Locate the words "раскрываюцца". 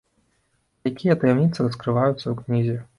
1.69-2.23